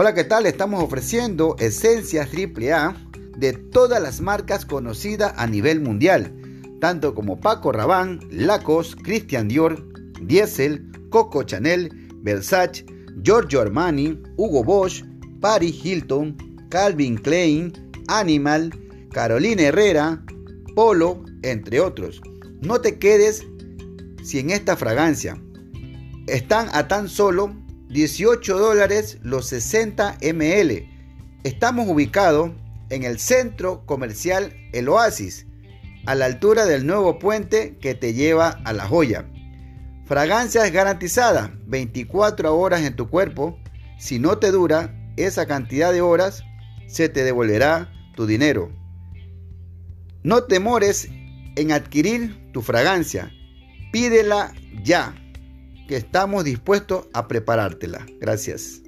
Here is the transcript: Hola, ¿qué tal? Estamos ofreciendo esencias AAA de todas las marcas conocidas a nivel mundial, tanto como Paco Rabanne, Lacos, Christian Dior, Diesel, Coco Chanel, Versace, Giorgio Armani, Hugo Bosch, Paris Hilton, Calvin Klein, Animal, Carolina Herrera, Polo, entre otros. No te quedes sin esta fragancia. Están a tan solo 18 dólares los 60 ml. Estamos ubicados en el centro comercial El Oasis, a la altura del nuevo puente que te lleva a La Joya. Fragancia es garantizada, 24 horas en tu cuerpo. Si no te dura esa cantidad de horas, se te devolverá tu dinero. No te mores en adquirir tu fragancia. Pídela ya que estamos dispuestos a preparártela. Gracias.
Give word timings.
Hola, 0.00 0.14
¿qué 0.14 0.22
tal? 0.22 0.46
Estamos 0.46 0.80
ofreciendo 0.80 1.56
esencias 1.58 2.28
AAA 2.28 2.94
de 3.36 3.52
todas 3.52 4.00
las 4.00 4.20
marcas 4.20 4.64
conocidas 4.64 5.34
a 5.36 5.48
nivel 5.48 5.80
mundial, 5.80 6.32
tanto 6.80 7.16
como 7.16 7.40
Paco 7.40 7.72
Rabanne, 7.72 8.20
Lacos, 8.30 8.94
Christian 8.94 9.48
Dior, 9.48 9.84
Diesel, 10.22 10.88
Coco 11.10 11.42
Chanel, 11.42 11.90
Versace, 12.22 12.86
Giorgio 13.22 13.60
Armani, 13.60 14.22
Hugo 14.36 14.62
Bosch, 14.62 15.02
Paris 15.40 15.84
Hilton, 15.84 16.36
Calvin 16.68 17.16
Klein, 17.16 17.72
Animal, 18.06 18.72
Carolina 19.10 19.62
Herrera, 19.62 20.22
Polo, 20.76 21.24
entre 21.42 21.80
otros. 21.80 22.22
No 22.60 22.80
te 22.80 23.00
quedes 23.00 23.44
sin 24.22 24.50
esta 24.50 24.76
fragancia. 24.76 25.42
Están 26.28 26.68
a 26.72 26.86
tan 26.86 27.08
solo 27.08 27.52
18 27.88 28.58
dólares 28.58 29.18
los 29.22 29.46
60 29.46 30.18
ml. 30.20 30.86
Estamos 31.42 31.88
ubicados 31.88 32.50
en 32.90 33.02
el 33.02 33.18
centro 33.18 33.86
comercial 33.86 34.52
El 34.72 34.90
Oasis, 34.90 35.46
a 36.04 36.14
la 36.14 36.26
altura 36.26 36.66
del 36.66 36.86
nuevo 36.86 37.18
puente 37.18 37.78
que 37.80 37.94
te 37.94 38.12
lleva 38.12 38.60
a 38.64 38.74
La 38.74 38.86
Joya. 38.86 39.26
Fragancia 40.04 40.66
es 40.66 40.72
garantizada, 40.72 41.54
24 41.66 42.58
horas 42.58 42.82
en 42.82 42.94
tu 42.94 43.08
cuerpo. 43.08 43.58
Si 43.98 44.18
no 44.18 44.38
te 44.38 44.50
dura 44.50 44.94
esa 45.16 45.46
cantidad 45.46 45.90
de 45.90 46.02
horas, 46.02 46.44
se 46.86 47.08
te 47.08 47.24
devolverá 47.24 47.90
tu 48.14 48.26
dinero. 48.26 48.70
No 50.22 50.44
te 50.44 50.60
mores 50.60 51.08
en 51.56 51.72
adquirir 51.72 52.52
tu 52.52 52.60
fragancia. 52.60 53.32
Pídela 53.92 54.52
ya 54.82 55.14
que 55.88 55.96
estamos 55.96 56.44
dispuestos 56.44 57.06
a 57.12 57.26
preparártela. 57.26 58.06
Gracias. 58.20 58.87